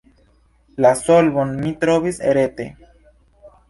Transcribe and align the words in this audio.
La 0.85 0.93
solvon 1.03 1.53
mi 1.61 1.77
trovis 1.87 2.21
rete. 2.43 2.71